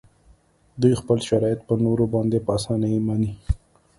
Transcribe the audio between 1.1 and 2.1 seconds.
شرایط په نورو